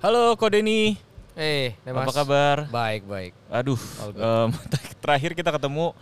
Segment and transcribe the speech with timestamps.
[0.00, 0.96] Halo Ko Denny,
[1.36, 2.64] Eh, hey, apa kabar?
[2.72, 3.36] Baik, baik.
[3.52, 3.76] Aduh,
[4.16, 4.48] um,
[5.04, 5.92] terakhir kita ketemu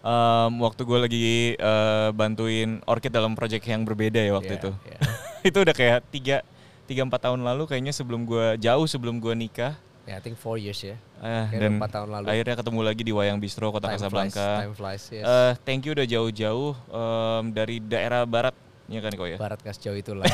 [0.00, 1.24] um, waktu gue lagi
[1.60, 4.70] uh, bantuin Orchid dalam project yang berbeda ya waktu yeah, itu.
[4.88, 5.00] Yeah.
[5.52, 6.40] itu udah kayak tiga
[6.88, 9.76] tiga empat tahun lalu kayaknya sebelum gue jauh sebelum gue nikah.
[10.08, 10.96] Ya, yeah, I think four years ya.
[11.20, 12.32] Uh, dan empat tahun lalu.
[12.32, 14.32] Akhirnya ketemu lagi di Wayang Bistro Kota time Casablanca.
[14.32, 15.24] Flies, time flies, yes.
[15.28, 18.56] Uh, thank you udah jauh-jauh um, dari daerah barat
[18.92, 19.38] Iya kan kok ya.
[19.40, 20.28] Barat gas jauh itulah.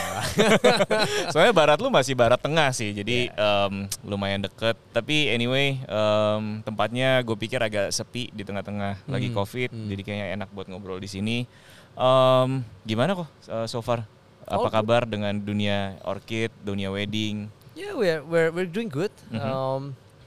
[1.32, 3.70] Soalnya barat lu masih barat tengah sih, jadi yeah.
[3.70, 4.74] um, lumayan deket.
[4.90, 9.14] Tapi anyway, um, tempatnya gue pikir agak sepi di tengah-tengah hmm.
[9.14, 9.88] lagi covid, hmm.
[9.94, 11.46] jadi kayaknya enak buat ngobrol di sini.
[11.94, 14.02] Um, gimana kok uh, so far?
[14.42, 15.14] Apa oh, kabar good.
[15.14, 17.46] dengan dunia orchid, dunia wedding?
[17.78, 19.14] Ya, yeah, we're we're we're doing good.
[19.30, 19.50] Mm -hmm.
[19.54, 19.82] um,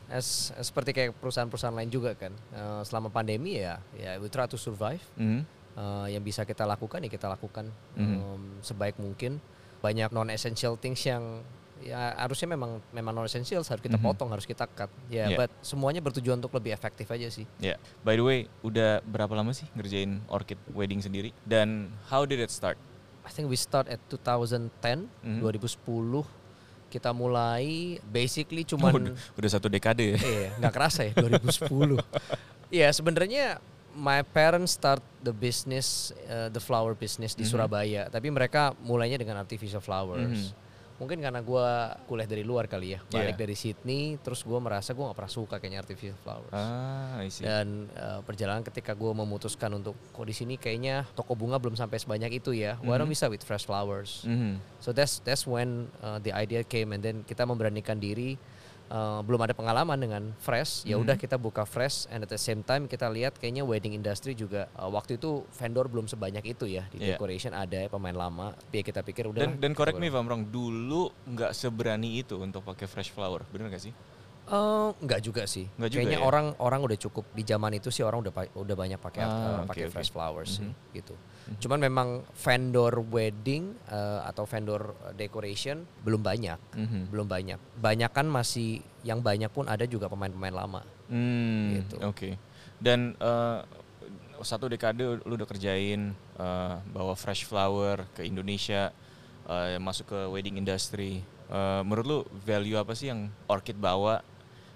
[0.07, 2.31] as, as seperti kayak perusahaan-perusahaan lain juga kan.
[2.55, 5.03] Uh, selama pandemi ya, ya we try to survive.
[5.19, 8.17] Mm -hmm uh, yang bisa kita lakukan ya kita lakukan mm-hmm.
[8.17, 9.37] um, sebaik mungkin
[9.81, 11.41] banyak non essential things yang
[11.81, 14.05] ya harusnya memang memang non essential harus kita mm-hmm.
[14.05, 15.39] potong harus kita cut ya yeah, yeah.
[15.39, 17.77] but semuanya bertujuan untuk lebih efektif aja sih ya yeah.
[18.05, 22.53] by the way udah berapa lama sih ngerjain orchid wedding sendiri dan how did it
[22.53, 22.77] start
[23.21, 25.41] I think we start at 2010 mm-hmm.
[25.41, 25.81] 2010
[26.91, 31.65] kita mulai basically cuman oh, udah, udah satu dekade ya iya nggak kerasa ya 2010
[32.71, 33.59] Iya sebenarnya
[33.95, 37.51] my parents start the business, uh, the flower business di mm -hmm.
[37.51, 38.01] Surabaya.
[38.09, 40.51] Tapi mereka mulainya dengan artificial flowers.
[40.51, 40.69] Mm -hmm.
[41.01, 41.67] Mungkin karena gue
[42.05, 43.41] kuliah dari luar kali ya, balik yeah.
[43.41, 46.53] dari Sydney, terus gue merasa gue gak pernah suka kayaknya artificial flowers.
[46.53, 51.73] Ah, Dan uh, perjalanan ketika gue memutuskan untuk kok di sini kayaknya toko bunga belum
[51.73, 52.77] sampai sebanyak itu ya.
[52.77, 52.87] Mm -hmm.
[52.93, 54.21] Why don't bisa with fresh flowers?
[54.29, 54.53] Mm -hmm.
[54.77, 58.37] So that's that's when uh, the idea came, and then kita memberanikan diri
[58.91, 60.83] uh, belum ada pengalaman dengan fresh.
[60.83, 61.23] Ya udah hmm.
[61.23, 64.91] kita buka fresh and at the same time kita lihat kayaknya wedding industry juga uh,
[64.91, 67.15] waktu itu vendor belum sebanyak itu ya di yeah.
[67.15, 67.55] decoration.
[67.55, 68.51] Ada ya pemain lama.
[68.75, 72.35] Ya kita pikir udah dan, dan correct me if I'm wrong dulu nggak seberani itu
[72.35, 73.47] untuk pakai fresh flower.
[73.49, 73.95] Bener gak sih
[74.51, 75.63] Uh, enggak juga sih.
[75.79, 76.27] Enggak Kayaknya ya?
[76.27, 79.59] orang orang udah cukup di zaman itu sih orang udah udah banyak pakai ah, uh,
[79.63, 80.71] pakai okay, fresh flowers mm -hmm.
[80.75, 81.15] sih, gitu.
[81.15, 81.59] Mm -hmm.
[81.63, 87.01] Cuman memang vendor wedding uh, atau vendor decoration belum banyak, mm -hmm.
[87.15, 87.59] belum banyak.
[87.79, 90.83] Banyak kan masih yang banyak pun ada juga pemain-pemain lama.
[91.07, 91.95] Mm, gitu.
[92.03, 92.11] Oke.
[92.11, 92.33] Okay.
[92.75, 93.63] Dan uh,
[94.43, 98.91] satu dekade lu udah kerjain uh, bawa fresh flower ke Indonesia,
[99.47, 101.23] uh, masuk ke wedding industry.
[101.51, 104.23] Uh, menurut lu value apa sih yang Orchid bawa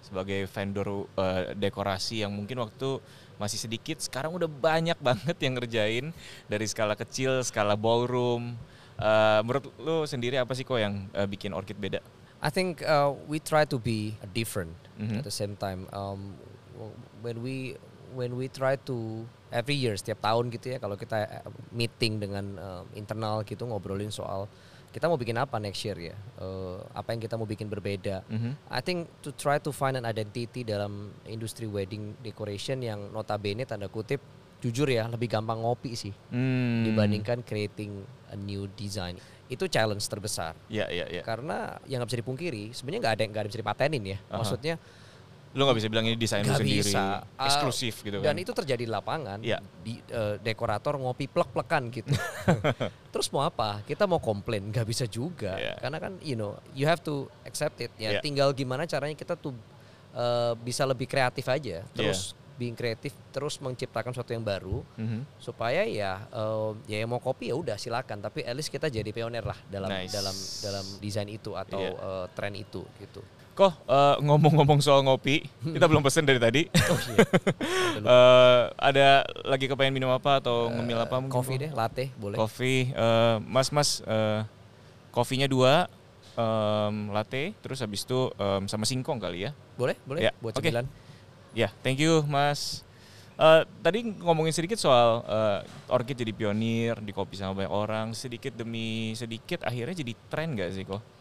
[0.06, 3.02] sebagai vendor uh, dekorasi yang mungkin waktu
[3.42, 6.06] masih sedikit sekarang udah banyak banget yang ngerjain
[6.46, 8.54] dari skala kecil skala ballroom.
[8.96, 12.00] Uh, menurut lo sendiri apa sih kok yang uh, bikin orchid beda?
[12.40, 15.18] I think uh, we try to be different mm -hmm.
[15.20, 15.90] at the same time.
[15.92, 16.38] Um,
[17.26, 17.76] when we
[18.16, 22.84] when we try to every year setiap tahun gitu ya kalau kita meeting dengan uh,
[22.96, 24.48] internal gitu ngobrolin soal
[24.96, 28.72] kita mau bikin apa next year ya uh, apa yang kita mau bikin berbeda mm-hmm.
[28.72, 33.92] I think to try to find an identity dalam industri wedding decoration yang notabene tanda
[33.92, 34.24] kutip
[34.64, 36.88] jujur ya lebih gampang ngopi sih mm.
[36.88, 39.20] dibandingkan creating a new design
[39.52, 41.26] itu challenge terbesar yeah, yeah, yeah.
[41.28, 44.40] karena yang nggak bisa dipungkiri sebenarnya nggak ada yang nggak bisa dipatenin ya uh-huh.
[44.40, 44.80] maksudnya
[45.56, 47.24] lu nggak bisa bilang ini desain lu sendiri bisa.
[47.40, 49.64] eksklusif uh, gitu kan dan itu terjadi di lapangan yeah.
[49.80, 52.12] di uh, dekorator ngopi plek-plekan gitu
[53.16, 55.80] terus mau apa kita mau komplain nggak bisa juga yeah.
[55.80, 58.22] karena kan you know you have to accept it ya yeah.
[58.22, 59.56] tinggal gimana caranya kita tuh
[60.12, 65.22] uh, bisa lebih kreatif aja terus yeah being kreatif terus menciptakan sesuatu yang baru mm-hmm.
[65.38, 69.12] supaya ya uh, ya yang mau kopi ya udah silakan tapi at least kita jadi
[69.12, 70.12] pionir lah dalam nice.
[70.16, 71.94] dalam dalam desain itu atau yeah.
[71.96, 72.00] Iya.
[72.00, 73.22] uh, tren itu gitu
[73.56, 76.68] Kok uh, ngomong-ngomong soal ngopi, kita belum pesen dari tadi.
[76.86, 77.24] Oh, iya.
[78.04, 79.08] uh, ada
[79.48, 81.24] lagi kepengen minum apa atau uh, ngemil apa?
[81.32, 82.36] Kopi deh, latte boleh.
[82.36, 84.44] Kopi, uh, mas mas, uh,
[85.16, 85.88] kopinya dua,
[86.36, 89.52] um, latte, terus habis itu um, sama singkong kali ya?
[89.80, 90.28] Boleh, boleh.
[90.28, 90.32] Ya.
[90.44, 90.76] Buat okay.
[90.76, 90.84] Ya,
[91.56, 92.84] yeah, thank you mas.
[93.36, 95.60] Uh, tadi ngomongin sedikit soal uh,
[95.92, 100.72] Orchid jadi pionir di kopi sama banyak orang, sedikit demi sedikit akhirnya jadi tren gak
[100.76, 101.15] sih kok?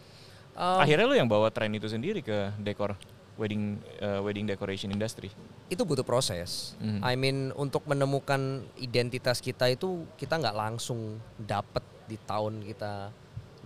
[0.54, 2.94] Um, Akhirnya lu yang bawa tren itu sendiri ke dekor
[3.34, 5.30] wedding uh, wedding decoration industry.
[5.66, 6.78] Itu butuh proses.
[6.78, 7.00] Mm.
[7.02, 13.10] I mean untuk menemukan identitas kita itu kita nggak langsung dapet di tahun kita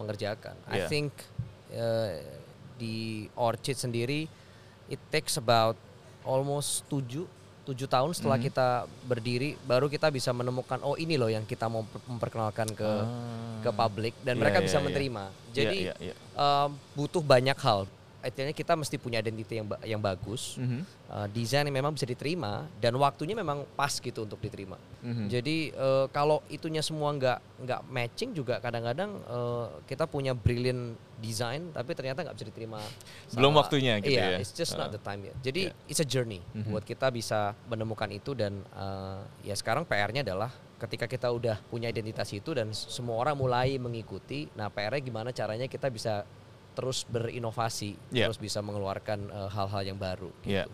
[0.01, 0.57] mengerjakan.
[0.73, 0.75] Yeah.
[0.75, 1.13] I think
[1.77, 2.17] uh,
[2.81, 4.25] di Orchid sendiri
[4.89, 5.77] it takes about
[6.25, 7.29] almost tujuh
[7.69, 8.45] tujuh tahun setelah mm.
[8.49, 8.69] kita
[9.05, 13.61] berdiri baru kita bisa menemukan oh ini loh yang kita mau memperkenalkan ke ah.
[13.61, 14.87] ke publik dan yeah, mereka yeah, bisa yeah.
[14.89, 15.25] menerima.
[15.53, 16.17] Jadi yeah, yeah, yeah.
[16.33, 17.85] Uh, butuh banyak hal.
[18.19, 20.83] Artinya kita mesti punya identity yang ba- yang bagus, mm-hmm.
[21.07, 24.75] uh, desain yang memang bisa diterima dan waktunya memang pas gitu untuk diterima.
[25.07, 25.27] Mm-hmm.
[25.31, 31.71] Jadi uh, kalau itunya semua nggak nggak matching juga kadang-kadang uh, kita punya brilliant design
[31.71, 32.83] tapi ternyata nggak bisa diterima.
[33.39, 34.39] Belum waktunya gitu iya, ya.
[34.43, 35.39] it's just not the time yet.
[35.39, 35.91] Jadi yeah.
[35.91, 36.75] it's a journey mm-hmm.
[36.75, 41.91] buat kita bisa menemukan itu dan uh, ya sekarang PR-nya adalah ketika kita udah punya
[41.91, 46.23] identitas itu dan semua orang mulai mengikuti, nah PR-nya gimana caranya kita bisa
[46.79, 48.31] terus berinovasi, yeah.
[48.31, 50.31] terus bisa mengeluarkan uh, hal-hal yang baru.
[50.47, 50.63] Gitu.
[50.63, 50.71] Yeah.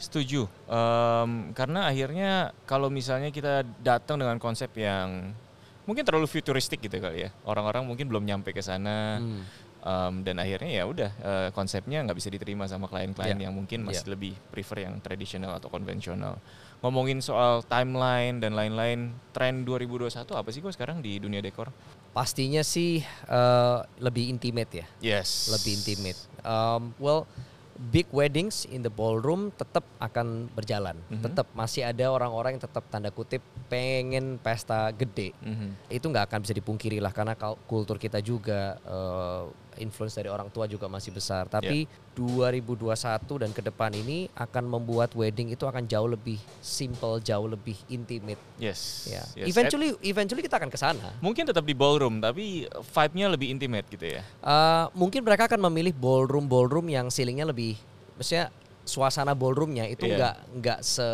[0.00, 5.36] Setuju, um, karena akhirnya kalau misalnya kita datang dengan konsep yang
[5.84, 9.20] mungkin terlalu futuristik gitu kali ya, orang-orang mungkin belum nyampe ke sana.
[9.20, 9.44] Hmm.
[9.84, 13.44] Um, dan akhirnya ya udah uh, konsepnya nggak bisa diterima sama klien-klien yeah.
[13.44, 14.12] yang mungkin masih yeah.
[14.16, 16.40] lebih prefer yang tradisional atau konvensional.
[16.80, 21.68] Ngomongin soal timeline dan lain-lain, tren 2021 apa sih kok sekarang di dunia dekor?
[22.14, 24.86] Pastinya sih uh, lebih intimate ya.
[25.02, 25.50] Yes.
[25.50, 26.20] Lebih intimate.
[26.46, 27.26] Um, well,
[27.90, 30.94] big weddings in the ballroom tetap akan berjalan.
[30.94, 31.24] Mm -hmm.
[31.26, 35.34] Tetap masih ada orang-orang yang tetap tanda kutip pengen pesta gede.
[35.42, 35.70] Mm -hmm.
[35.90, 37.34] Itu nggak akan bisa dipungkiri lah karena
[37.66, 39.50] kultur kita juga uh,
[39.80, 41.46] influence dari orang tua juga masih besar.
[41.46, 42.12] Tapi yeah.
[42.14, 47.74] 2021 dan ke depan ini akan membuat wedding itu akan jauh lebih simple, jauh lebih
[47.90, 48.38] intimate.
[48.58, 49.10] Yes.
[49.10, 49.22] Ya.
[49.34, 49.50] Yes.
[49.50, 51.14] Eventually, eventually kita akan ke sana.
[51.18, 54.22] Mungkin tetap di ballroom, tapi vibe-nya lebih intimate gitu ya.
[54.40, 57.74] Uh, mungkin mereka akan memilih ballroom ballroom yang ceilingnya lebih,
[58.14, 58.54] maksudnya
[58.84, 60.16] suasana ballroomnya itu yeah.
[60.16, 61.08] nggak nggak se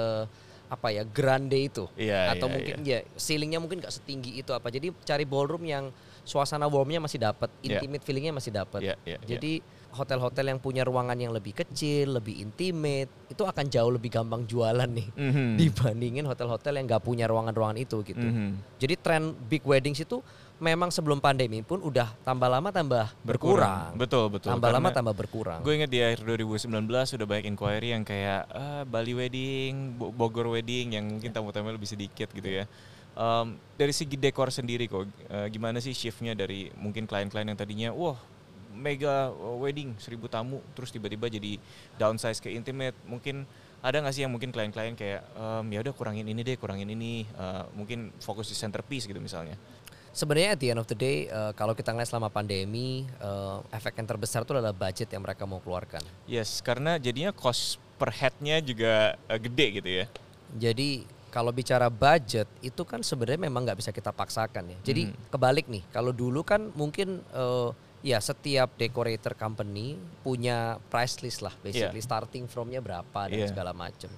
[0.70, 3.02] apa ya grande itu yeah, atau yeah, mungkin yeah.
[3.02, 5.90] ya ceilingnya mungkin nggak setinggi itu apa jadi cari ballroom yang
[6.22, 8.06] suasana warmnya masih dapat intimate yeah.
[8.06, 9.58] feelingnya masih dapat yeah, yeah, jadi
[9.90, 14.87] hotel-hotel yang punya ruangan yang lebih kecil lebih intimate itu akan jauh lebih gampang jualan
[14.87, 15.50] nih mm -hmm.
[15.61, 18.50] dibandingin hotel-hotel yang nggak punya ruangan-ruangan itu gitu mm -hmm.
[18.78, 20.22] jadi tren big weddings itu
[20.61, 23.97] memang sebelum pandemi pun udah tambah lama tambah berkurang.
[23.97, 23.99] berkurang.
[23.99, 24.51] Betul, betul.
[24.53, 25.61] Tambah Karena lama tambah berkurang.
[25.65, 31.01] Gue ingat di akhir 2019 sudah banyak inquiry yang kayak ah, Bali wedding, Bogor wedding
[31.01, 32.69] yang mungkin tamu-tamu lebih sedikit gitu ya.
[33.17, 37.91] Um, dari segi dekor sendiri kok, uh, gimana sih shiftnya dari mungkin klien-klien yang tadinya,
[37.91, 38.15] wah
[38.71, 41.59] mega wedding seribu tamu, terus tiba-tiba jadi
[41.99, 43.45] downsize ke intimate, mungkin
[43.83, 47.27] ada nggak sih yang mungkin klien-klien kayak um, ya udah kurangin ini deh, kurangin ini,
[47.35, 49.59] uh, mungkin fokus di centerpiece gitu misalnya
[50.20, 53.96] sebenarnya at the end of the day uh, kalau kita ngeliat selama pandemi uh, efek
[53.96, 56.05] yang terbesar itu adalah budget yang mereka mau keluarkan.
[56.28, 60.06] Yes, karena jadinya cost per headnya juga uh, gede gitu ya.
[60.52, 64.78] Jadi kalau bicara budget itu kan sebenarnya memang nggak bisa kita paksakan ya.
[64.84, 65.32] Jadi hmm.
[65.32, 71.52] kebalik nih, kalau dulu kan mungkin uh, ya setiap decorator company punya price list lah
[71.61, 72.08] basically yeah.
[72.08, 73.49] starting fromnya berapa dan yeah.
[73.49, 74.08] segala macam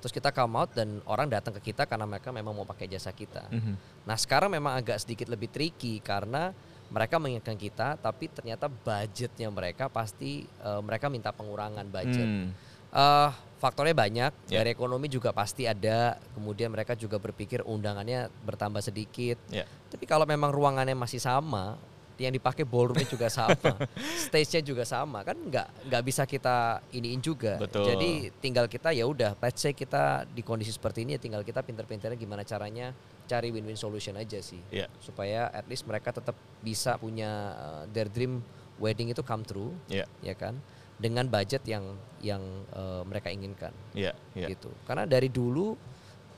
[0.00, 3.12] terus kita come out dan orang datang ke kita karena mereka memang mau pakai jasa
[3.12, 3.46] kita.
[3.52, 3.74] Mm-hmm.
[4.08, 6.50] Nah sekarang memang agak sedikit lebih tricky karena
[6.90, 12.26] mereka mengingatkan kita, tapi ternyata budgetnya mereka pasti uh, mereka minta pengurangan budget.
[12.26, 12.50] Mm.
[12.90, 13.30] Uh,
[13.62, 14.58] faktornya banyak yeah.
[14.58, 16.18] dari ekonomi juga pasti ada.
[16.34, 19.38] Kemudian mereka juga berpikir undangannya bertambah sedikit.
[19.54, 19.70] Yeah.
[19.86, 21.78] Tapi kalau memang ruangannya masih sama,
[22.20, 23.56] yang dipakai ballroomnya juga sama,
[24.28, 27.56] stage-nya juga sama, kan nggak nggak bisa kita iniin juga.
[27.56, 27.88] Betul.
[27.88, 31.64] Jadi tinggal kita ya udah, let's say kita di kondisi seperti ini ya tinggal kita
[31.64, 32.92] pinter-pinternya gimana caranya
[33.24, 34.90] cari win-win solution aja sih, yeah.
[35.00, 38.44] supaya at least mereka tetap bisa punya uh, their dream
[38.76, 40.04] wedding itu come true, yeah.
[40.20, 40.60] ya kan,
[41.00, 42.42] dengan budget yang yang
[42.76, 44.52] uh, mereka inginkan, yeah, yeah.
[44.52, 44.68] gitu.
[44.84, 45.72] Karena dari dulu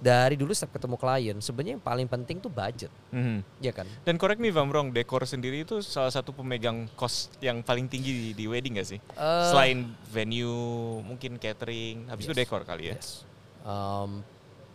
[0.03, 3.63] dari dulu setiap ketemu klien sebenarnya yang paling penting tuh budget, mm-hmm.
[3.63, 3.87] ya kan?
[4.03, 7.87] Dan correct me if I'm wrong, dekor sendiri itu salah satu pemegang cost yang paling
[7.87, 9.01] tinggi di, di wedding gak sih?
[9.15, 12.99] Uh, Selain venue, mungkin catering, habis yes, itu dekor kali ya?
[12.99, 13.23] Yes.
[13.63, 14.27] Um,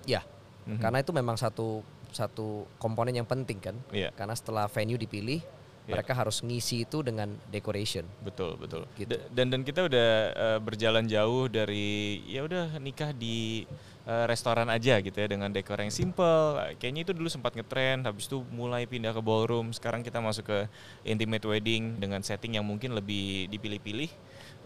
[0.08, 0.80] ya, mm-hmm.
[0.80, 4.16] karena itu memang satu satu komponen yang penting kan, yeah.
[4.16, 5.92] karena setelah venue dipilih, yeah.
[5.92, 8.08] mereka harus ngisi itu dengan decoration.
[8.24, 8.88] Betul betul.
[8.96, 9.20] Gitu.
[9.28, 13.68] Dan dan kita udah uh, berjalan jauh dari ya udah nikah di
[14.08, 16.56] restoran aja gitu ya dengan dekor yang simple.
[16.80, 19.76] Kayaknya itu dulu sempat ngetrend, habis itu mulai pindah ke ballroom.
[19.76, 20.60] Sekarang kita masuk ke
[21.04, 24.08] intimate wedding dengan setting yang mungkin lebih dipilih-pilih.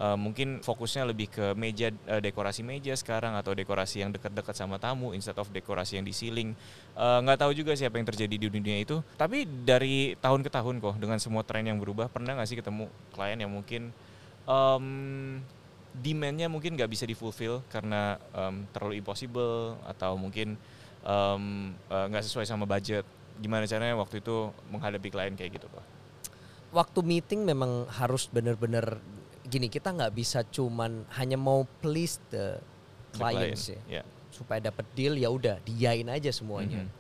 [0.01, 4.81] Uh, mungkin fokusnya lebih ke meja uh, dekorasi meja sekarang atau dekorasi yang dekat-dekat sama
[4.81, 6.57] tamu instead of dekorasi yang di ceiling
[6.98, 10.81] nggak uh, tahu juga siapa yang terjadi di dunia itu tapi dari tahun ke tahun
[10.81, 13.93] kok dengan semua tren yang berubah pernah nggak sih ketemu klien yang mungkin
[14.50, 15.38] um,
[15.91, 20.55] demandnya mungkin nggak bisa difulfill karena um, terlalu impossible atau mungkin
[21.03, 23.03] nggak um, uh, sesuai sama budget.
[23.41, 25.86] Gimana caranya waktu itu menghadapi klien kayak gitu pak?
[26.71, 29.03] Waktu meeting memang harus benar-benar
[29.43, 32.55] gini kita nggak bisa cuman hanya mau please the
[33.12, 34.00] clients client, ya.
[34.00, 34.05] Yeah.
[34.31, 36.86] Supaya dapat deal ya udah diain aja semuanya.
[36.86, 37.00] Mm -hmm.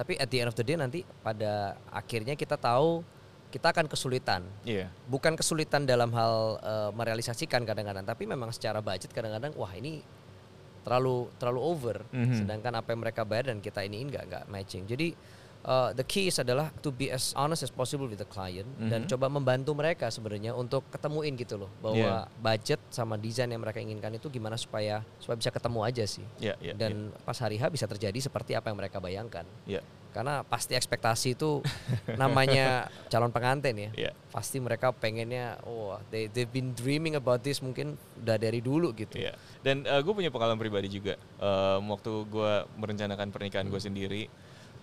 [0.00, 3.04] Tapi at the end of the day nanti pada akhirnya kita tahu
[3.50, 4.46] kita akan kesulitan.
[4.62, 4.88] Iya.
[5.10, 10.00] Bukan kesulitan dalam hal uh, merealisasikan kadang-kadang, tapi memang secara budget kadang-kadang wah ini
[10.86, 11.96] terlalu terlalu over.
[12.14, 12.36] Mm-hmm.
[12.40, 14.88] Sedangkan apa yang mereka bayar dan kita ini nggak nggak matching.
[14.88, 15.12] Jadi
[15.64, 18.88] uh, the key adalah to be as honest as possible with the client mm-hmm.
[18.88, 22.40] dan coba membantu mereka sebenarnya untuk ketemuin gitu loh bahwa yeah.
[22.40, 26.26] budget sama desain yang mereka inginkan itu gimana supaya supaya bisa ketemu aja sih.
[26.40, 27.24] Yeah, yeah, dan yeah.
[27.26, 29.44] pas hari H bisa terjadi seperti apa yang mereka bayangkan.
[29.68, 29.84] Yeah.
[30.10, 31.62] Karena pasti ekspektasi itu
[32.18, 34.10] namanya calon pengantin ya.
[34.10, 34.14] Yeah.
[34.34, 39.16] Pasti mereka pengennya oh they they've been dreaming about this mungkin udah dari dulu gitu.
[39.16, 39.38] Yeah.
[39.62, 41.14] Dan uh, gue punya pengalaman pribadi juga.
[41.38, 44.22] Um, waktu gue merencanakan pernikahan gue sendiri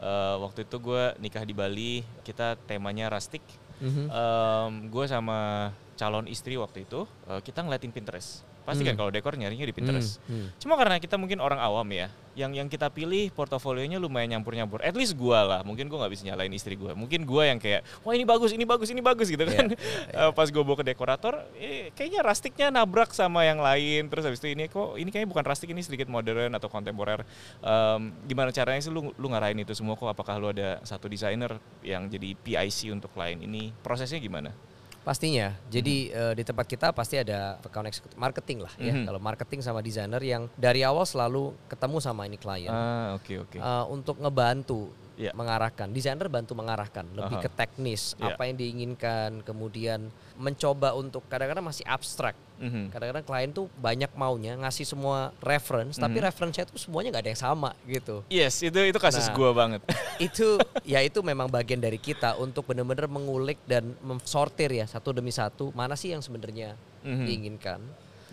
[0.02, 3.42] uh, waktu itu gue nikah di Bali kita temanya rustic
[3.82, 4.06] mm-hmm.
[4.10, 9.00] um, gue sama calon istri waktu itu uh, kita ngeliatin Pinterest pasti kan hmm.
[9.00, 10.20] kalau dekor nyarinya di Pinterest.
[10.28, 10.44] Hmm.
[10.44, 10.48] Hmm.
[10.60, 14.84] Cuma karena kita mungkin orang awam ya, yang yang kita pilih portofolionya lumayan nyampur-nyampur.
[14.84, 16.92] At least gue lah, mungkin gue nggak bisa nyalain istri gue.
[16.92, 19.72] Mungkin gue yang kayak, wah ini bagus, ini bagus, ini bagus gitu kan.
[19.72, 20.36] Yeah, yeah, yeah.
[20.36, 24.12] Pas gue bawa ke dekorator, eh, kayaknya rustiknya nabrak sama yang lain.
[24.12, 27.24] Terus habis itu ini kok ini kayaknya bukan rustik ini sedikit modern atau kontemporer.
[27.64, 30.12] Um, gimana caranya sih lu lu ngarahin itu semua kok?
[30.12, 33.72] Apakah lu ada satu desainer yang jadi PIC untuk klien ini?
[33.80, 34.67] Prosesnya gimana?
[35.08, 35.56] Pastinya.
[35.72, 36.20] Jadi mm-hmm.
[36.20, 37.88] uh, di tempat kita pasti ada account
[38.20, 38.92] marketing lah ya.
[38.92, 39.06] Mm-hmm.
[39.08, 42.68] Kalau marketing sama desainer yang dari awal selalu ketemu sama ini klien.
[42.68, 43.56] Ah, oke okay, oke.
[43.56, 43.60] Okay.
[43.64, 45.34] Uh, untuk ngebantu yeah.
[45.34, 45.90] mengarahkan.
[45.92, 47.50] Desainer bantu mengarahkan, lebih uh -huh.
[47.50, 48.32] ke teknis, yeah.
[48.32, 52.38] apa yang diinginkan, kemudian mencoba untuk kadang-kadang masih abstrak.
[52.58, 52.86] Mm -hmm.
[52.94, 56.06] Kadang-kadang klien tuh banyak maunya ngasih semua reference, mm -hmm.
[56.06, 58.16] tapi referensinya tuh semuanya nggak ada yang sama gitu.
[58.30, 59.82] Yes, itu itu kasus nah, gua banget.
[60.30, 65.34] itu ya itu memang bagian dari kita untuk benar-benar mengulik dan mensortir ya satu demi
[65.34, 67.26] satu mana sih yang sebenarnya mm -hmm.
[67.26, 67.82] diinginkan.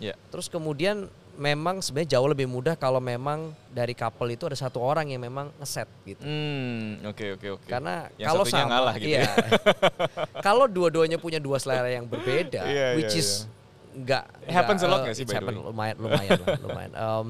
[0.01, 0.17] Yeah.
[0.33, 5.11] Terus kemudian memang sebenarnya jauh lebih mudah kalau memang dari couple itu ada satu orang
[5.11, 6.23] yang memang ngeset gitu.
[6.23, 7.61] Hmm, oke okay, oke okay, oke.
[7.63, 7.69] Okay.
[7.75, 9.23] Karena yang kalau sama ngalah gitu iya.
[9.27, 9.31] ya.
[10.47, 13.95] kalau dua-duanya punya dua selera yang berbeda, yeah, which yeah, is yeah.
[13.95, 16.91] enggak happens a lot uh, sih by lumayan lumayan lah, lumayan.
[17.05, 17.27] Um,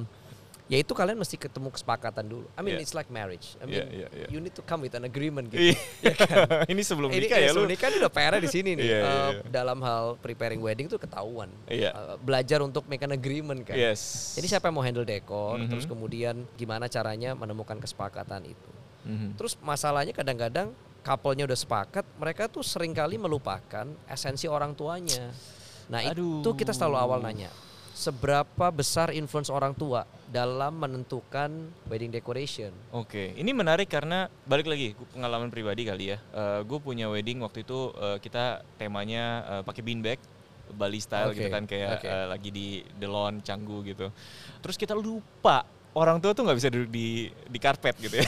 [0.66, 2.48] ya itu kalian mesti ketemu kesepakatan dulu.
[2.58, 2.84] I mean yeah.
[2.84, 3.54] it's like marriage.
[3.62, 4.30] I mean yeah, yeah, yeah.
[4.34, 5.78] you need to come with an agreement gitu.
[6.02, 6.50] ya kan?
[6.74, 8.86] ini sebelum nikah ini, ya sebelum nikah udah PR di sini nih.
[8.86, 9.50] yeah, uh, yeah, yeah.
[9.54, 11.54] Dalam hal preparing wedding tuh ketahuan.
[11.70, 11.94] Yeah.
[11.94, 13.78] Uh, belajar untuk make an agreement kan.
[13.78, 14.34] Yes.
[14.34, 15.70] Jadi siapa yang mau handle dekor, mm -hmm.
[15.70, 18.72] terus kemudian gimana caranya menemukan kesepakatan itu.
[19.06, 19.30] Mm -hmm.
[19.38, 20.74] Terus masalahnya kadang-kadang
[21.06, 25.30] couple-nya udah sepakat, mereka tuh sering kali melupakan esensi orang tuanya.
[25.86, 26.42] Nah, Aduh.
[26.42, 27.54] itu kita selalu awal nanya
[27.96, 31.48] seberapa besar influence orang tua dalam menentukan
[31.88, 32.76] wedding decoration.
[32.92, 36.20] Oke, ini menarik karena balik lagi pengalaman pribadi kali ya.
[36.36, 40.20] Uh, eh, gue punya wedding waktu itu uh, kita temanya uh, pakai beanbag
[40.76, 41.48] Bali style okay.
[41.48, 42.12] gitu kan kayak okay.
[42.12, 44.12] uh, lagi di The Lawn Canggu gitu.
[44.60, 45.64] Terus kita lupa
[45.96, 48.28] orang tua tuh nggak bisa duduk di di karpet gitu ya.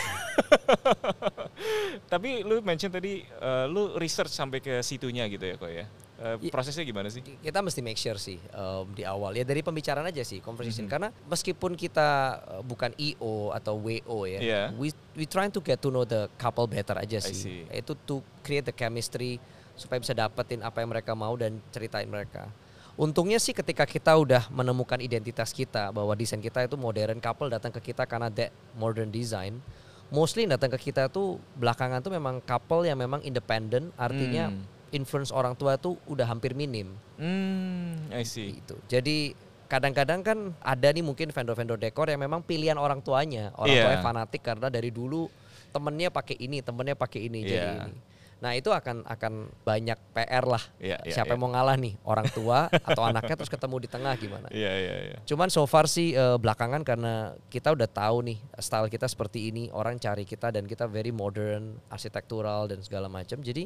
[2.11, 5.85] Tapi lu mention tadi uh, lu research sampai ke situnya gitu ya kok ya.
[6.17, 7.21] Uh, prosesnya gimana sih?
[7.21, 10.89] Kita mesti make sure sih um, di awal ya dari pembicaraan aja sih conversation mm
[10.89, 11.13] -hmm.
[11.13, 14.65] karena meskipun kita uh, bukan EO atau WO ya, yeah.
[14.81, 17.69] we we trying to get to know the couple better aja sih.
[17.69, 19.37] Itu to create the chemistry
[19.77, 22.49] supaya bisa dapetin apa yang mereka mau dan ceritain mereka.
[22.97, 27.69] Untungnya sih ketika kita udah menemukan identitas kita bahwa desain kita itu modern couple datang
[27.69, 29.61] ke kita karena that modern design.
[30.09, 35.31] Mostly datang ke kita tuh belakangan tuh memang couple yang memang independent artinya hmm influence
[35.33, 36.95] orang tua tuh udah hampir minim.
[37.19, 38.59] Hmm, I see.
[38.61, 38.75] Gitu.
[38.87, 39.35] Jadi
[39.67, 43.51] kadang-kadang kan ada nih mungkin vendor-vendor dekor yang memang pilihan orang tuanya.
[43.59, 43.83] Orang yeah.
[43.87, 45.27] tuanya fanatik karena dari dulu
[45.75, 47.49] temennya pakai ini, temennya pakai ini, yeah.
[47.49, 47.83] jadi iya.
[47.91, 47.95] ini.
[48.37, 50.61] Nah itu akan akan banyak PR lah.
[50.77, 51.37] Yeah, yeah, Siapa yeah.
[51.37, 54.47] yang mau ngalah nih orang tua atau anaknya terus ketemu di tengah gimana?
[54.53, 54.89] Iya yeah, iya.
[54.89, 55.19] Yeah, yeah.
[55.25, 59.73] Cuman so far sih uh, belakangan karena kita udah tahu nih style kita seperti ini
[59.73, 63.41] orang cari kita dan kita very modern, arsitektural dan segala macam.
[63.41, 63.65] Jadi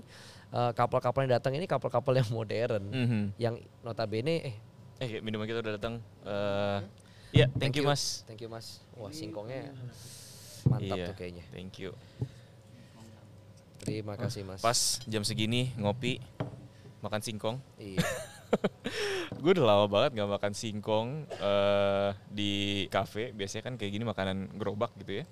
[0.55, 3.23] uh, couple-couple yang datang ini couple-couple yang modern, mm -hmm.
[3.35, 4.55] yang notabene eh
[5.03, 5.99] eh minuman kita udah datang.
[6.23, 6.79] Uh,
[7.35, 8.23] ya yeah, thank, thank you, mas.
[8.23, 8.79] Thank you mas.
[8.95, 9.75] Wah singkongnya
[10.69, 11.43] mantap yeah, tuh kayaknya.
[11.51, 11.91] Thank you.
[13.81, 14.61] Terima kasih mas.
[14.61, 16.21] Pas jam segini ngopi,
[17.01, 17.57] makan singkong.
[17.81, 18.01] Iya.
[19.41, 23.33] gue udah lama banget gak makan singkong uh, di cafe.
[23.33, 25.25] Biasanya kan kayak gini makanan gerobak gitu ya.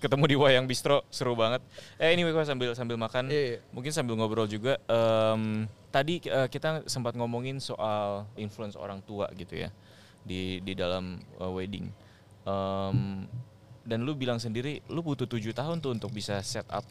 [0.00, 1.60] Ketemu di Wayang Bistro seru banget.
[2.00, 3.58] Eh ini anyway, sambil sambil makan, iya, iya.
[3.74, 4.80] mungkin sambil ngobrol juga.
[4.88, 9.68] Um, tadi uh, kita sempat ngomongin soal influence orang tua gitu ya
[10.24, 11.92] di di dalam uh, wedding.
[12.48, 13.28] Um,
[13.84, 16.84] dan lu bilang sendiri, lu butuh tujuh tahun tuh untuk bisa set up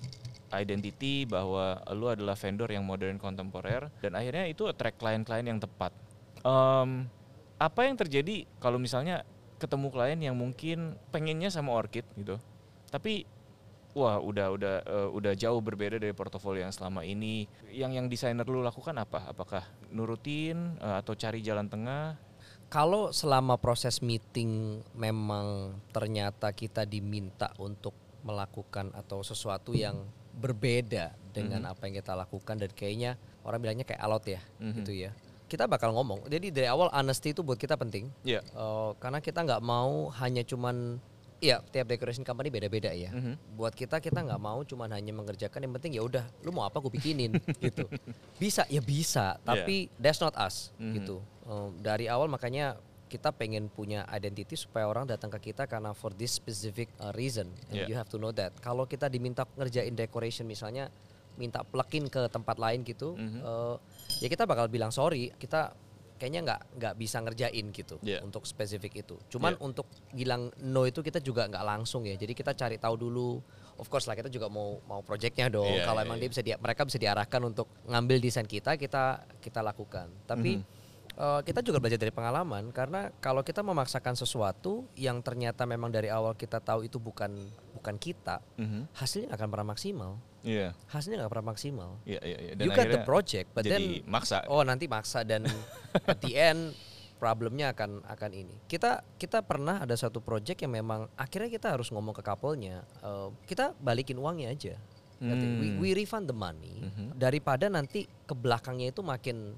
[0.54, 5.94] identity bahwa lu adalah vendor yang modern kontemporer dan akhirnya itu attract klien-klien yang tepat.
[6.42, 7.12] Um,
[7.60, 9.28] apa yang terjadi kalau misalnya
[9.60, 12.40] ketemu klien yang mungkin pengennya sama orchid gitu,
[12.88, 13.28] tapi
[13.92, 17.46] wah udah udah uh, udah jauh berbeda dari portofolio yang selama ini.
[17.68, 19.28] Yang yang desainer lu lakukan apa?
[19.28, 22.16] Apakah nurutin uh, atau cari jalan tengah?
[22.70, 31.66] Kalau selama proses meeting memang ternyata kita diminta untuk melakukan atau sesuatu yang berbeda dengan
[31.66, 31.74] mm -hmm.
[31.78, 33.12] apa yang kita lakukan dan kayaknya
[33.46, 34.76] orang bilangnya kayak alot ya mm -hmm.
[34.82, 35.12] gitu ya
[35.50, 38.46] kita bakal ngomong jadi dari awal honesty itu buat kita penting yeah.
[38.46, 38.58] Iya.
[38.58, 41.02] uh, karena kita nggak mau hanya cuman
[41.40, 43.16] Iya, tiap decoration company beda-beda ya.
[43.16, 43.36] Mm -hmm.
[43.56, 46.84] Buat kita kita nggak mau cuma hanya mengerjakan yang penting ya udah, lu mau apa
[46.84, 47.32] gue bikinin
[47.64, 47.88] gitu.
[48.36, 50.04] Bisa ya bisa, tapi yeah.
[50.04, 50.94] that's not us mm -hmm.
[51.00, 51.16] gitu.
[51.48, 52.76] Um, dari awal makanya
[53.10, 57.50] kita pengen punya identity supaya orang datang ke kita karena for this specific uh, reason.
[57.74, 57.88] And yeah.
[57.90, 58.54] you have to know that.
[58.62, 60.94] Kalau kita diminta ngerjain decoration misalnya
[61.36, 63.42] minta plugin ke tempat lain gitu, mm -hmm.
[63.42, 63.76] uh,
[64.22, 65.74] ya kita bakal bilang sorry, kita
[66.20, 68.20] kayaknya nggak nggak bisa ngerjain gitu yeah.
[68.20, 69.16] untuk spesifik itu.
[69.32, 69.66] Cuman yeah.
[69.66, 72.20] untuk bilang no itu kita juga nggak langsung ya.
[72.20, 73.40] Jadi kita cari tahu dulu.
[73.80, 75.72] Of course lah kita juga mau mau projectnya dong.
[75.72, 76.28] Yeah, Kalau yeah, emang yeah.
[76.28, 80.12] dia bisa dia mereka bisa diarahkan untuk ngambil desain kita, kita kita lakukan.
[80.28, 80.79] Tapi mm -hmm.
[81.20, 86.08] Uh, kita juga belajar dari pengalaman karena kalau kita memaksakan sesuatu yang ternyata memang dari
[86.08, 87.36] awal kita tahu itu bukan
[87.76, 88.82] bukan kita, mm -hmm.
[88.96, 90.12] hasilnya akan pernah maksimal.
[90.48, 90.72] Yeah.
[90.88, 92.00] Hasilnya nggak pernah maksimal.
[92.08, 92.64] Yeah, yeah, yeah.
[92.64, 94.48] You got the project, but then maksa.
[94.48, 95.44] Oh nanti maksa dan
[96.12, 96.72] at the end
[97.20, 98.56] problemnya akan akan ini.
[98.72, 103.28] Kita kita pernah ada satu project yang memang akhirnya kita harus ngomong ke couple-nya, uh,
[103.44, 104.76] kita balikin uangnya aja.
[105.20, 105.60] Hmm.
[105.60, 107.08] We, we refund the money mm -hmm.
[107.20, 109.52] daripada nanti ke belakangnya itu makin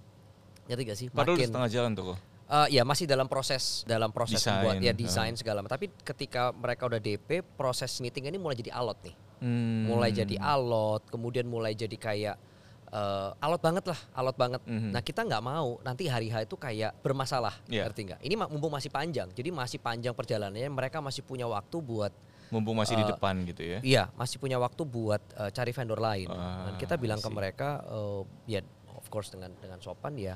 [0.71, 1.07] ngerti gak sih?
[1.11, 2.15] Padahal makin setengah jalan tuh.
[2.51, 4.59] Uh, ya masih dalam proses dalam proses design.
[4.63, 5.39] buat ya desain uh.
[5.39, 5.75] segala macam.
[5.75, 9.89] Tapi ketika mereka udah DP, proses meeting ini mulai jadi alot nih hmm.
[9.89, 12.37] mulai jadi alot kemudian mulai jadi kayak
[12.93, 14.61] uh, alot banget lah, alot banget.
[14.67, 14.91] Mm-hmm.
[14.93, 17.87] Nah kita nggak mau nanti hari H itu kayak bermasalah, yeah.
[17.87, 18.19] ngerti nggak?
[18.21, 22.13] Ini mumpung masih panjang, jadi masih panjang perjalanannya, mereka masih punya waktu buat
[22.51, 23.79] mumpung masih uh, di eh, depan gitu ya?
[23.79, 26.27] Iya, masih punya waktu buat uh, cari vendor lain.
[26.27, 28.59] Ah, Dan kita bilang ke mereka, uh, ya
[28.91, 30.35] of course dengan dengan sopan ya,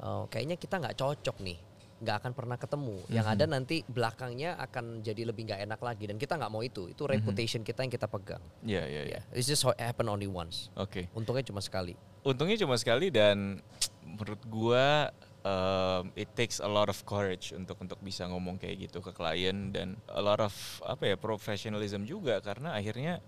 [0.00, 1.58] uh, kayaknya kita nggak cocok nih
[2.04, 2.96] nggak akan pernah ketemu.
[3.00, 3.16] Mm-hmm.
[3.16, 6.90] Yang ada nanti belakangnya akan jadi lebih nggak enak lagi dan kita nggak mau itu.
[6.90, 7.10] Itu mhm.
[7.16, 7.70] reputation mm-hmm.
[7.72, 8.42] kita yang kita pegang.
[8.60, 8.96] Iya yeah, iya.
[8.98, 9.22] Yeah, yeah.
[9.36, 10.68] It's just happen only once.
[10.76, 11.08] Oke.
[11.08, 11.16] Okay.
[11.16, 11.96] Untungnya cuma sekali.
[12.20, 13.64] Untungnya cuma sekali dan
[14.04, 15.08] menurut gua
[15.44, 19.70] um, it takes a lot of courage untuk untuk bisa ngomong kayak gitu ke klien
[19.70, 23.20] dan a lot of apa ya professionalism juga karena akhirnya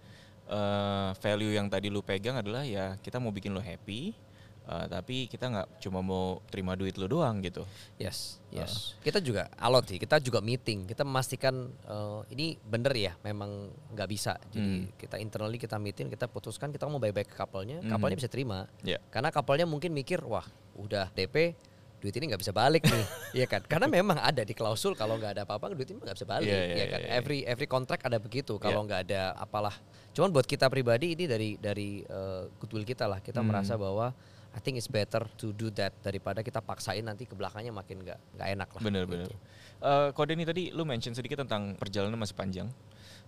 [0.49, 4.17] uh, value yang tadi lu pegang adalah ya kita mau bikin lo happy
[4.66, 7.62] Uh, tapi kita nggak cuma mau terima duit lu doang gitu.
[8.02, 8.98] Yes, yes.
[8.98, 9.07] Uh.
[9.07, 9.98] Kita juga alot sih.
[10.02, 10.90] Kita juga meeting.
[10.90, 14.35] Kita memastikan uh, ini bener ya, memang nggak bisa.
[14.50, 14.98] Jadi hmm.
[14.98, 17.79] kita internally kita meeting, kita putuskan kita mau baik-baik ke kapalnya.
[17.79, 17.94] Hmm.
[17.94, 18.66] Kapalnya bisa terima.
[18.83, 18.98] Yeah.
[19.14, 20.42] Karena kapalnya mungkin mikir, wah
[20.74, 21.55] udah DP,
[22.02, 23.05] duit ini nggak bisa balik nih,
[23.42, 23.62] iya kan?
[23.64, 26.64] Karena memang ada di klausul kalau nggak ada apa-apa duit ini nggak bisa balik, yeah,
[26.66, 27.00] yeah, ya kan?
[27.00, 27.18] Yeah, yeah.
[27.22, 28.59] Every every kontrak ada begitu.
[28.59, 28.87] Kalau yeah.
[28.90, 29.79] nggak ada apalah,
[30.11, 33.48] cuman buat kita pribadi ini dari dari uh, goodwill kita lah, kita hmm.
[33.48, 34.11] merasa bahwa
[34.57, 38.19] I think it's better to do that daripada kita paksain nanti ke belakangnya makin nggak
[38.40, 38.81] nggak enak lah.
[38.81, 39.29] Bener-bener.
[39.29, 39.37] Gitu.
[39.85, 42.73] Uh, Kode ini tadi lu mention sedikit tentang perjalanan masih panjang.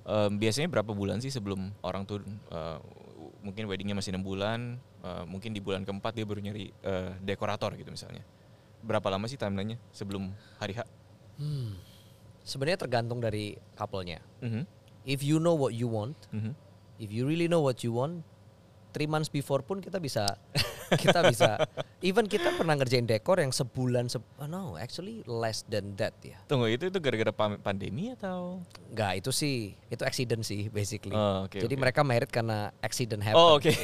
[0.08, 2.80] Uh, biasanya berapa bulan sih sebelum orang tuh uh,
[3.44, 7.76] mungkin weddingnya masih enam bulan, uh, mungkin di bulan keempat dia baru nyari uh, dekorator
[7.76, 8.24] gitu misalnya.
[8.80, 10.88] Berapa lama sih timelinenya sebelum hari H?
[11.36, 11.76] Hmm.
[12.40, 14.24] Sebenarnya tergantung dari couple-nya.
[14.40, 14.62] Mm -hmm.
[15.04, 16.52] If you know what you want, mm -hmm.
[16.96, 18.24] if you really know what you want,
[18.96, 20.24] three months before pun kita bisa
[20.96, 21.60] kita bisa
[21.98, 26.38] even kita pernah ngerjain dekor yang sebulan se oh no actually less than that ya
[26.46, 31.58] tunggu itu itu gara-gara pandemi atau Enggak itu sih itu accident sih basically oh, okay,
[31.58, 31.82] jadi okay.
[31.82, 33.74] mereka merit karena accident happen oh oke okay.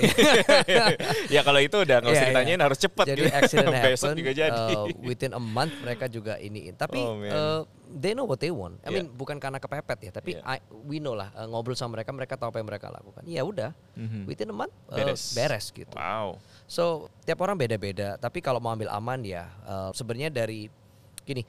[1.35, 2.67] ya kalau itu udah nggak usah yeah, ditanyain yeah.
[2.67, 3.35] harus cepet jadi gitu.
[3.35, 4.75] accident happen juga jadi.
[4.79, 8.79] Uh, within a month mereka juga ini tapi oh, uh, they know what they want
[8.87, 9.03] I yeah.
[9.03, 10.57] mean bukan karena kepepet ya tapi yeah.
[10.57, 13.43] I, we know lah uh, ngobrol sama mereka mereka tahu apa yang mereka lakukan ya
[13.43, 14.23] udah mm-hmm.
[14.31, 18.04] within a month uh, beres beres gitu wow So tiap orang beda-beda.
[18.21, 20.69] Tapi kalau mau ambil aman ya uh, sebenarnya dari
[21.25, 21.43] gini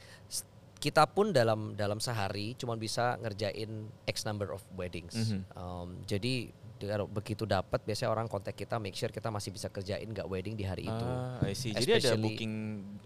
[0.79, 5.15] kita pun dalam dalam sehari cuma bisa ngerjain x number of weddings.
[5.15, 5.41] Mm -hmm.
[5.57, 10.05] um, jadi kalau begitu dapat biasanya orang kontak kita make sure kita masih bisa kerjain
[10.05, 11.05] nggak wedding di hari itu.
[11.07, 12.53] Ah, Jadi ada booking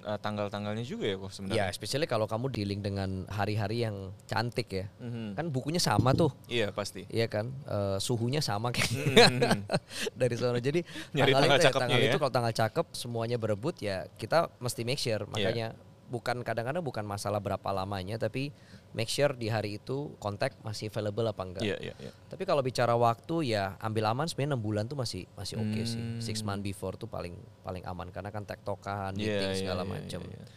[0.02, 1.60] uh, tanggal-tanggalnya juga ya kok sebenarnya.
[1.62, 4.86] Ya, especially kalau kamu dealing dengan hari-hari yang cantik ya.
[4.98, 5.28] Mm-hmm.
[5.38, 6.34] Kan bukunya sama tuh.
[6.50, 7.06] Iya, pasti.
[7.14, 7.54] Iya kan?
[7.70, 9.62] Uh, suhunya sama kayak mm-hmm.
[10.22, 10.58] dari sana.
[10.58, 10.82] Jadi
[11.16, 12.08] Nyari tanggal, tanggal, itu, ya, tanggal ya?
[12.10, 15.30] itu kalau tanggal cakep semuanya berebut ya kita mesti make sure iya.
[15.30, 18.50] makanya yeah bukan kadang-kadang bukan masalah berapa lamanya tapi
[18.94, 21.64] make sure di hari itu kontak masih available apa enggak.
[21.66, 22.14] Yeah, yeah, yeah.
[22.26, 25.84] Tapi kalau bicara waktu ya ambil aman sebenarnya enam bulan tuh masih masih oke okay
[25.86, 25.94] hmm.
[25.94, 26.04] sih.
[26.34, 29.92] Six month before tuh paling paling aman karena kan tektokan, yeah, meeting yeah, segala yeah,
[29.94, 30.22] macam.
[30.26, 30.48] Yeah, yeah.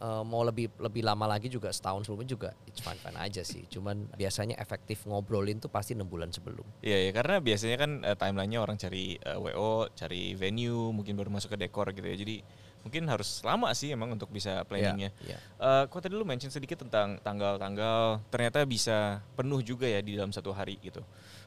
[0.00, 3.68] uh, mau lebih lebih lama lagi juga setahun sebelumnya juga it's fine fine aja sih.
[3.68, 6.64] Cuman biasanya efektif ngobrolin tuh pasti enam bulan sebelum.
[6.82, 11.30] Iya ya karena biasanya kan uh, timelinenya orang cari uh, wo, cari venue, mungkin baru
[11.30, 12.16] masuk ke dekor gitu ya.
[12.16, 12.36] Jadi
[12.84, 15.10] mungkin harus lama sih emang untuk bisa planningnya.
[15.24, 15.40] Yeah, yeah.
[15.56, 20.30] Uh, kau tadi dulu mention sedikit tentang tanggal-tanggal, ternyata bisa penuh juga ya di dalam
[20.30, 21.00] satu hari gitu.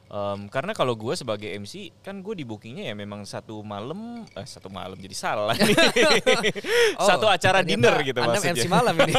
[0.08, 4.48] Um, karena kalau gue sebagai MC kan gue di bookingnya ya memang satu malam eh,
[4.48, 5.76] satu malam jadi salah nih
[6.96, 8.56] oh, satu acara dinner gitu anda maksudnya.
[8.56, 9.12] MC malam ini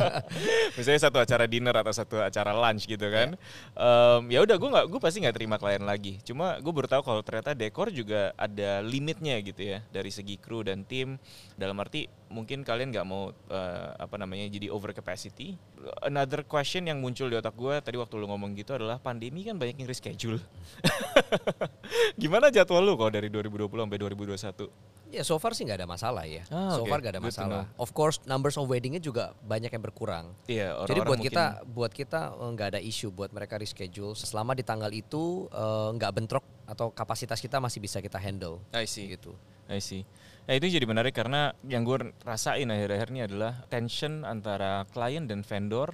[0.76, 4.20] misalnya satu acara dinner atau satu acara lunch gitu kan yeah.
[4.20, 7.00] um, ya udah gue nggak gue pasti nggak terima klien lagi cuma gue baru tahu
[7.00, 11.16] kalau ternyata dekor juga ada limitnya gitu ya dari segi kru dan tim
[11.56, 15.58] dalam arti mungkin kalian nggak mau uh, apa namanya jadi over capacity.
[16.06, 19.58] Another question yang muncul di otak gue tadi waktu lu ngomong gitu adalah pandemi kan
[19.58, 20.42] banyak yang reschedule.
[22.22, 24.90] Gimana jadwal lu kok dari 2020 sampai 2021?
[25.10, 26.46] Ya so far sih nggak ada masalah ya.
[26.54, 26.90] Ah, so okay.
[26.94, 27.62] far nggak ada masalah.
[27.74, 30.30] Of course numbers of weddingnya juga banyak yang berkurang.
[30.46, 30.78] Iya.
[30.78, 34.62] Orang Jadi buat kita buat kita eh, nggak ada isu buat mereka reschedule selama di
[34.62, 38.62] tanggal itu eh, nggak uh, bentrok atau kapasitas kita masih bisa kita handle.
[38.70, 39.10] I see.
[39.10, 39.34] Gitu.
[39.66, 40.06] I see.
[40.46, 45.42] Nah itu jadi menarik karena yang gue rasain akhir-akhir ini adalah tension antara klien dan
[45.42, 45.90] vendor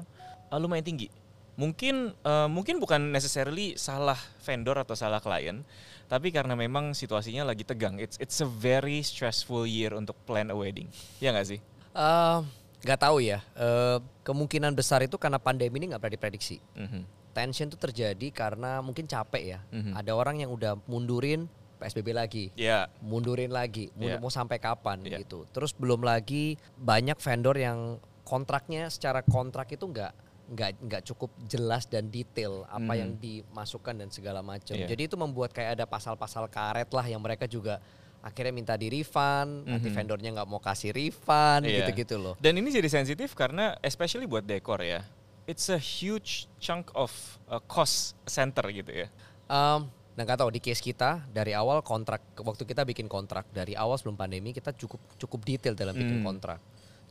[0.52, 1.08] uh, lumayan tinggi.
[1.56, 5.64] Mungkin uh, mungkin bukan necessarily salah vendor atau salah klien,
[6.06, 7.96] tapi karena memang situasinya lagi tegang.
[7.96, 10.92] It's it's a very stressful year untuk plan a wedding.
[11.16, 11.60] Ya nggak sih?
[11.96, 12.44] Uh,
[12.84, 13.40] gak tahu ya.
[13.56, 16.60] Uh, kemungkinan besar itu karena pandemi ini nggak pernah diprediksi.
[16.76, 17.02] Mm -hmm.
[17.32, 19.60] Tension itu terjadi karena mungkin capek ya.
[19.72, 19.92] Mm -hmm.
[19.96, 22.88] Ada orang yang udah mundurin PSBB lagi, yeah.
[23.04, 24.24] mundurin lagi, mundur yeah.
[24.24, 25.20] mau sampai kapan yeah.
[25.20, 25.44] gitu.
[25.52, 31.90] Terus belum lagi banyak vendor yang kontraknya secara kontrak itu nggak nggak nggak cukup jelas
[31.90, 33.00] dan detail apa hmm.
[33.02, 34.78] yang dimasukkan dan segala macam.
[34.78, 34.86] Yeah.
[34.86, 37.82] Jadi itu membuat kayak ada pasal-pasal karet lah yang mereka juga
[38.22, 39.70] akhirnya minta di refund, mm-hmm.
[39.70, 41.86] nanti vendornya nggak mau kasih refund, yeah.
[41.86, 42.34] gitu-gitu loh.
[42.42, 45.06] Dan ini jadi sensitif karena especially buat dekor ya,
[45.46, 47.14] it's a huge chunk of
[47.46, 49.08] uh, cost center gitu ya.
[49.46, 53.76] Um, Nah nggak tahu di case kita dari awal kontrak waktu kita bikin kontrak dari
[53.76, 56.26] awal sebelum pandemi kita cukup cukup detail dalam bikin hmm.
[56.26, 56.60] kontrak.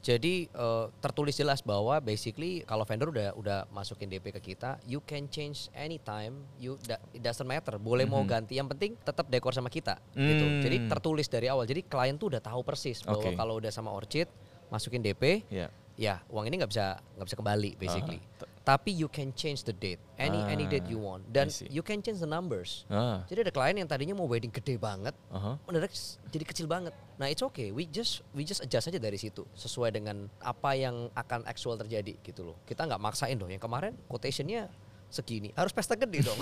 [0.06, 5.02] Jadi uh, tertulis jelas bahwa basically kalau vendor udah udah masukin DP ke kita, you
[5.02, 6.78] can change anytime, you
[7.10, 8.22] it doesn't matter, boleh mm -hmm.
[8.22, 10.22] mau ganti, yang penting tetap dekor sama kita mm.
[10.22, 10.46] gitu.
[10.46, 10.62] Hmm.
[10.62, 11.66] Jadi tertulis dari awal.
[11.66, 13.34] Jadi klien tuh udah tahu persis bahwa okay.
[13.34, 14.30] kalau udah sama Orchid
[14.70, 15.74] masukin DP, yeah.
[15.98, 18.22] ya uang ini nggak bisa nggak bisa kembali basically.
[18.22, 20.02] Uh, tapi you can change the date.
[20.18, 21.22] Any ah, any date you want.
[21.30, 22.90] Dan you can change the numbers.
[22.90, 23.22] Ah.
[23.30, 25.62] jadi ada klien yang tadinya mau wedding gede banget uh-huh.
[25.70, 25.94] mendadak
[26.34, 26.92] jadi kecil banget.
[27.22, 27.70] Nah it's okay.
[27.70, 32.18] We just we just adjust aja dari situ sesuai dengan apa yang akan actual terjadi
[32.26, 32.58] gitu loh.
[32.66, 33.54] Kita nggak maksain dong.
[33.54, 34.74] Yang kemarin quotationnya
[35.14, 35.54] segini.
[35.54, 36.40] Harus pesta gede dong.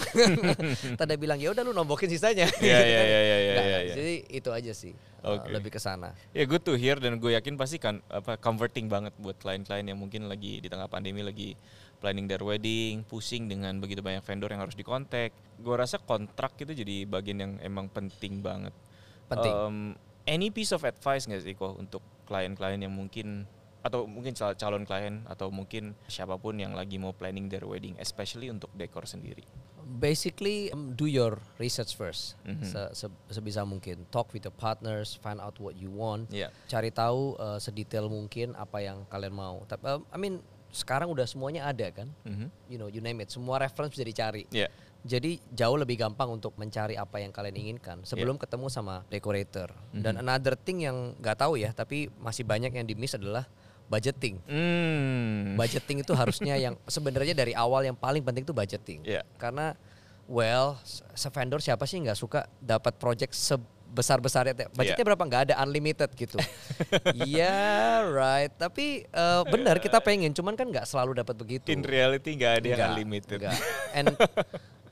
[0.99, 2.47] Tanda bilang ya udah lu nombokin sisanya.
[2.63, 3.95] Yeah, yeah, yeah, yeah, yeah.
[3.99, 5.49] jadi itu aja sih okay.
[5.49, 6.15] uh, lebih ke sana.
[6.31, 9.87] Ya yeah, good to hear dan gue yakin pasti kan apa comforting banget buat klien-klien
[9.87, 11.55] yang mungkin lagi di tengah pandemi lagi
[12.03, 15.31] planning their wedding, pusing dengan begitu banyak vendor yang harus dikontak.
[15.55, 18.75] Gue rasa kontrak itu jadi bagian yang emang penting banget.
[19.31, 19.55] Penting.
[19.55, 19.77] Um,
[20.27, 23.47] any piece of advice nggak sih kok untuk klien-klien yang mungkin
[23.83, 28.47] atau mungkin calon klien atau mungkin siapa pun yang lagi mau planning their wedding, especially
[28.47, 29.43] untuk dekor sendiri.
[29.83, 32.63] Basically, um, do your research first, mm-hmm.
[32.63, 34.07] se -se sebisa mungkin.
[34.07, 36.47] Talk with your partners, find out what you want, yeah.
[36.71, 39.67] cari tahu uh, sedetail mungkin apa yang kalian mau.
[39.67, 40.39] Tapi, uh, I mean,
[40.73, 42.49] sekarang udah semuanya ada kan, mm-hmm.
[42.65, 44.49] you know, you name it, semua reference bisa dicari.
[44.49, 44.73] Yeah.
[45.05, 48.43] Jadi jauh lebih gampang untuk mencari apa yang kalian inginkan sebelum yeah.
[48.43, 49.69] ketemu sama decorator.
[49.69, 50.01] Mm-hmm.
[50.01, 53.45] Dan another thing yang nggak tahu ya, tapi masih banyak yang di miss adalah
[53.85, 54.41] budgeting.
[54.49, 55.53] Mm.
[55.53, 59.05] Budgeting itu harusnya yang sebenarnya dari awal yang paling penting itu budgeting.
[59.05, 59.21] Yeah.
[59.37, 59.77] Karena
[60.25, 60.81] well,
[61.13, 63.55] se vendor siapa sih nggak suka dapat project se
[63.93, 65.07] besar-besarnya budgetnya yeah.
[65.13, 66.41] berapa nggak ada unlimited gitu
[67.29, 71.85] Iya yeah, right tapi uh, benar kita pengen cuman kan nggak selalu dapat begitu in
[71.85, 73.53] reality nggak ada yang unlimited gak.
[73.93, 74.17] and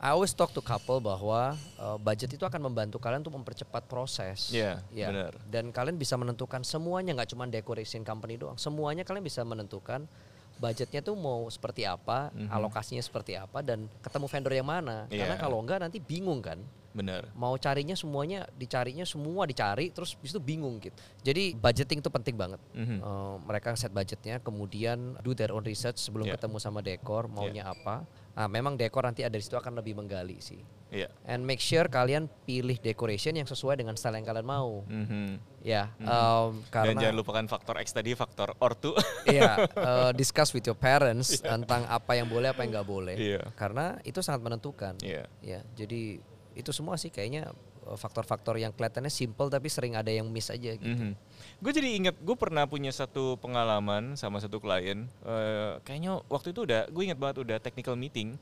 [0.01, 4.49] I always talk to couple bahwa uh, budget itu akan membantu kalian untuk mempercepat proses.
[4.49, 5.37] Iya, yeah, benar.
[5.45, 8.57] Dan kalian bisa menentukan semuanya nggak cuma decoration company doang.
[8.57, 10.09] Semuanya kalian bisa menentukan
[10.57, 12.49] budgetnya tuh mau seperti apa, mm -hmm.
[12.49, 15.05] alokasinya seperti apa dan ketemu vendor yang mana.
[15.13, 15.21] Yeah.
[15.21, 16.57] Karena kalau enggak nanti bingung kan.
[16.91, 17.31] Benar.
[17.35, 20.95] Mau carinya semuanya, dicarinya semua dicari, terus bis itu bingung gitu.
[21.23, 22.59] Jadi budgeting itu penting banget.
[22.75, 22.99] Mm-hmm.
[22.99, 26.35] Uh, mereka set budgetnya, kemudian do their own research sebelum yeah.
[26.35, 27.73] ketemu sama dekor maunya yeah.
[27.73, 28.03] apa.
[28.31, 30.59] Nah, memang dekor nanti ada di situ akan lebih menggali sih.
[30.91, 31.11] Yeah.
[31.23, 34.83] And make sure kalian pilih decoration yang sesuai dengan style yang kalian mau.
[34.87, 35.27] Mm-hmm.
[35.63, 36.09] Ya, mm-hmm.
[36.09, 38.91] um, karena dan jangan lupakan faktor X tadi, faktor ortu.
[39.23, 41.55] Iya, uh, discuss with your parents yeah.
[41.55, 43.15] tentang apa yang boleh, apa yang nggak boleh.
[43.15, 43.45] Yeah.
[43.55, 44.99] Karena itu sangat menentukan.
[44.99, 45.31] Iya.
[45.39, 45.63] Yeah.
[45.63, 46.19] Ya, jadi
[46.55, 50.85] itu semua sih kayaknya faktor-faktor yang kelihatannya simple tapi sering ada yang miss aja gitu.
[50.85, 51.11] Mhm.
[51.59, 55.09] Gue jadi inget gue pernah punya satu pengalaman sama satu klien.
[55.25, 58.37] eh, kayaknya waktu itu udah gue inget banget udah technical meeting.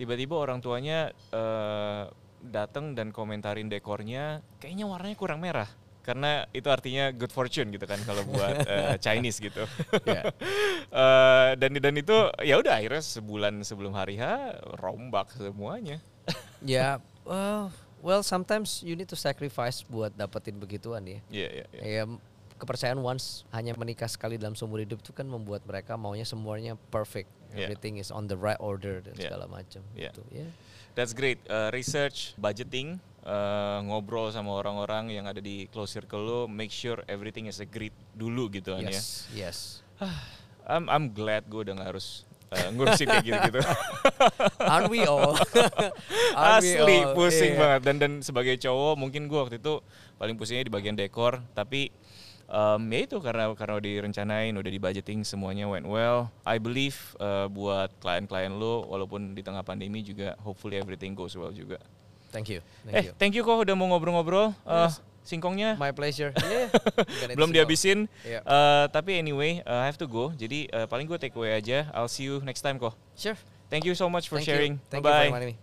[0.00, 2.04] Tiba-tiba orang tuanya eh,
[2.40, 5.68] datang dan komentarin dekornya, kayaknya warnanya kurang merah.
[6.00, 9.68] Karena itu artinya good fortune gitu kan kalau buat eh, Chinese gitu.
[10.08, 10.24] Ya.
[10.90, 16.02] Eh, dan dan itu ya udah akhirnya sebulan sebelum hari H rombak semuanya.
[16.66, 16.98] Ya,
[17.30, 17.70] well,
[18.02, 21.18] well sometimes you need to sacrifice buat dapetin begituan ya.
[21.30, 21.66] Iya iya.
[21.70, 21.82] iya.
[21.86, 22.04] Ya
[22.60, 27.30] kepercayaan once hanya menikah sekali dalam seumur hidup itu kan membuat mereka maunya semuanya perfect.
[27.54, 27.70] Yeah.
[27.70, 29.32] Everything is on the right order dan Yeah.
[29.32, 29.80] segala macam.
[29.96, 30.12] Yeah.
[30.12, 30.46] Gitu, ya.
[30.92, 31.40] That's great.
[31.48, 37.00] Uh, research, budgeting, uh, ngobrol sama orang-orang yang ada di close circle lo, make sure
[37.08, 38.92] everything is agreed dulu gitu kan ya.
[38.92, 39.58] Yes, yes.
[40.70, 43.60] I'm I'm glad gue udah gak harus uh, ngurusin kayak gitu-gitu.
[44.72, 45.34] Aren't we all?
[46.36, 47.14] Aren't we Asli all?
[47.14, 47.60] pusing Iya.
[47.60, 49.80] banget dan dan sebagai cowok mungkin gue waktu itu
[50.16, 51.88] paling pusingnya di bagian dekor tapi
[52.46, 56.98] um, ya itu karena karena udah direncanain udah di budgeting semuanya went well I believe
[57.16, 61.80] uh, buat klien-klien lo walaupun di tengah pandemi juga hopefully everything goes well juga
[62.30, 62.62] Thank you.
[62.86, 63.12] Thank eh you.
[63.18, 64.86] thank you kok udah mau ngobrol-ngobrol Uh,
[65.22, 66.30] singkongnya My pleasure.
[66.50, 66.68] Yeah.
[67.32, 68.40] Belum dihabisin Iya.
[68.42, 71.88] Uh, tapi anyway uh, I have to go jadi uh, paling gue take away aja
[71.92, 73.36] I'll see you next time kok Sure.
[73.68, 74.54] thank you so much for Thank you.
[74.54, 75.58] sharing Thank bye you for bye inviting me.